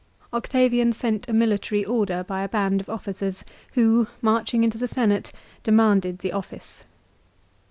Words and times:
Octavian 0.33 0.91
sent 0.91 1.27
a 1.29 1.33
military 1.33 1.85
order 1.85 2.23
by 2.23 2.41
a 2.41 2.49
band 2.49 2.81
of 2.81 2.89
officers, 2.89 3.45
who, 3.73 4.07
marching 4.19 4.63
into 4.63 4.79
the 4.79 4.87
Senate, 4.87 5.31
demanded 5.61 6.17
the 6.17 6.31
office. 6.33 6.83